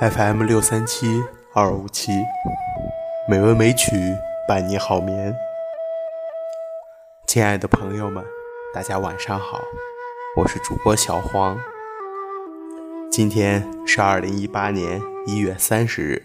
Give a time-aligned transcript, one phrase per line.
[0.00, 2.12] FM 六三七二五七，
[3.28, 3.96] 美文美曲
[4.46, 5.34] 伴你好眠。
[7.26, 8.24] 亲爱的朋友们，
[8.72, 9.60] 大家晚上好，
[10.36, 11.58] 我是主播小黄。
[13.10, 16.22] 今天是二零一八年一月三十日，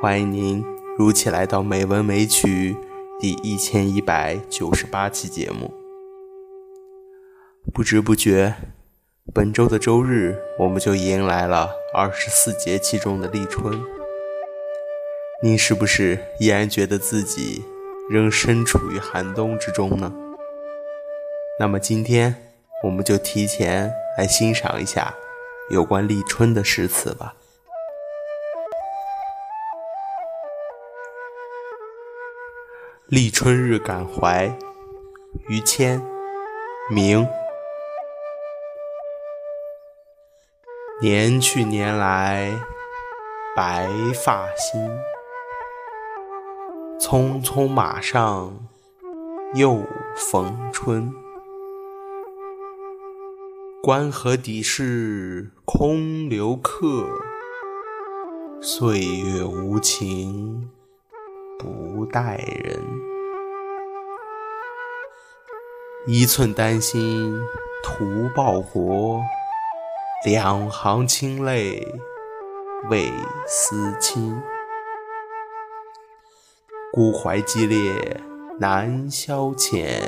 [0.00, 0.64] 欢迎您
[0.96, 2.72] 如期来到《美文美曲》
[3.20, 5.74] 第一千一百九十八期节目。
[7.74, 8.54] 不知不觉。
[9.34, 13.82] 本周的周日，我们就迎来了二十四节气中的立春。
[15.42, 17.64] 您是不是依然觉得自己
[18.08, 20.12] 仍身处于寒冬之中呢？
[21.58, 22.34] 那么今天，
[22.84, 25.12] 我们就提前来欣赏一下
[25.70, 27.34] 有关立春的诗词吧。
[33.08, 34.56] 立春日感怀，
[35.48, 36.00] 于谦，
[36.90, 37.26] 明。
[40.98, 42.58] 年去年来，
[43.54, 44.80] 白发新。
[46.98, 48.66] 匆匆马上
[49.52, 49.84] 又
[50.16, 51.12] 逢春。
[53.82, 57.06] 关河底事空留客，
[58.62, 60.70] 岁月无情
[61.58, 62.82] 不待人。
[66.06, 67.38] 一寸丹心
[67.84, 69.20] 图报国。
[70.26, 71.86] 两行清泪
[72.90, 73.12] 为
[73.46, 74.36] 思亲，
[76.92, 78.20] 孤怀激烈
[78.58, 80.02] 难消遣，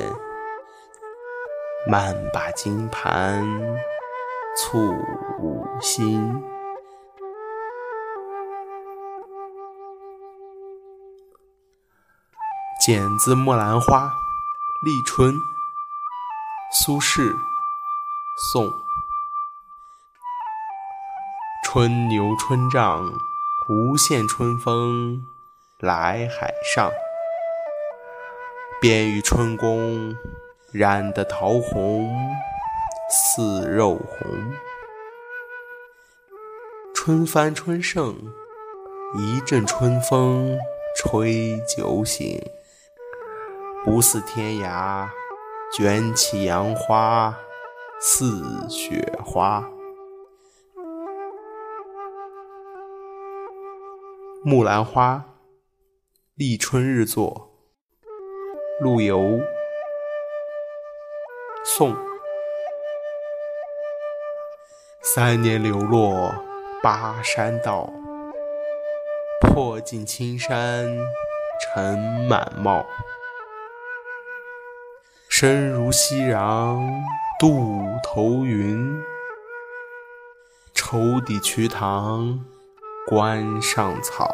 [1.86, 3.48] 慢把金盘
[4.56, 4.91] 促
[5.41, 6.42] 舞心。
[12.84, 14.10] 剪字木兰花，
[14.84, 15.32] 立春。
[16.72, 17.32] 苏轼，
[18.53, 18.88] 宋。
[21.70, 23.04] 春牛春帐，
[23.68, 25.22] 无限春风
[25.78, 26.90] 来海上。
[28.80, 30.16] 便与春宫
[30.72, 32.10] 染得桃红
[33.10, 34.50] 似肉红。
[36.94, 38.16] 春幡春盛，
[39.18, 40.58] 一阵春风
[40.96, 42.40] 吹酒醒。
[43.84, 45.06] 不似天涯
[45.76, 47.36] 卷起杨花
[48.00, 49.62] 似雪花。
[54.44, 55.25] 木兰花，
[56.37, 57.50] 立春日作。
[58.81, 59.41] 陆游，
[61.65, 61.97] 宋。
[65.03, 66.32] 三年流落
[66.81, 67.91] 巴山道，
[69.41, 70.87] 破尽青山
[71.60, 71.98] 尘
[72.28, 72.87] 满帽。
[75.28, 76.81] 身如夕阳
[77.41, 79.03] 渡头云，
[80.72, 82.44] 愁抵瞿塘。
[83.08, 84.28] 关上草，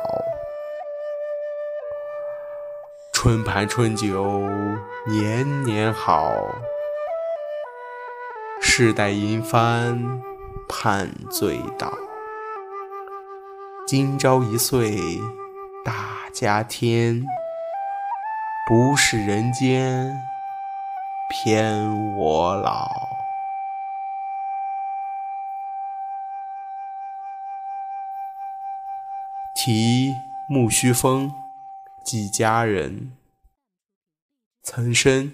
[3.13, 4.41] 春盘春酒
[5.07, 6.29] 年年好。
[8.61, 10.21] 世代银帆
[10.69, 11.89] 盼醉倒。
[13.87, 14.99] 今朝一岁
[15.85, 17.25] 大家添，
[18.67, 20.13] 不是人间
[21.31, 23.14] 偏我老。
[29.57, 30.13] 题
[30.49, 31.33] 木须峰
[32.05, 33.13] 寄佳人。
[34.65, 35.33] 岑参，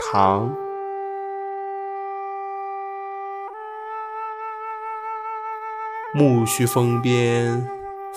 [0.00, 0.52] 唐。
[6.14, 7.64] 木须峰边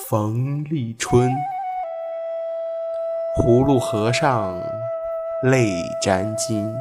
[0.09, 1.31] 逢立春，
[3.37, 4.59] 葫芦河上
[5.43, 6.75] 泪沾襟。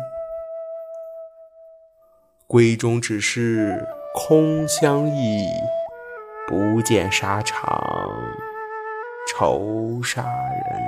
[2.48, 5.46] 闺中只是空相忆。
[6.48, 7.68] 不见沙场
[9.28, 10.80] 愁杀人。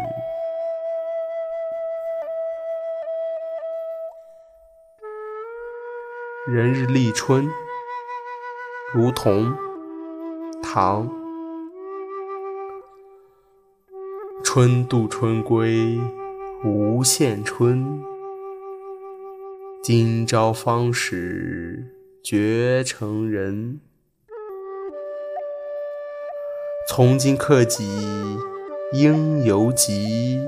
[6.55, 7.51] 人日立春，
[8.95, 9.53] 如同
[10.63, 11.11] 唐。
[14.45, 16.01] 春度春归
[16.65, 18.01] 无限春，
[19.83, 21.85] 今朝方始
[22.23, 23.81] 觉成人。
[26.89, 27.87] 从今克己
[28.95, 30.41] 应犹及，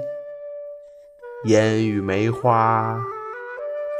[1.44, 2.98] 烟雨梅花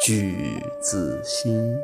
[0.01, 1.79] 俱自新。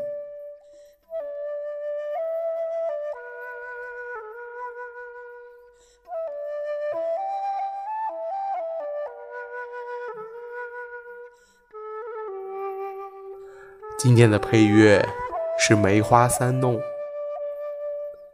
[13.98, 15.06] 今天的配乐
[15.58, 16.76] 是《梅花三弄》，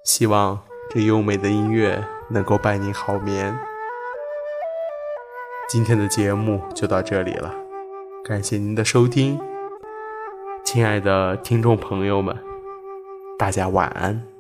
[0.04, 0.71] 希望。
[0.94, 3.58] 这优美的音乐能够伴你好眠。
[5.66, 7.50] 今天的节目就到这里了，
[8.22, 9.40] 感谢您的收听，
[10.62, 12.36] 亲爱的听众朋友们，
[13.38, 14.31] 大家晚安。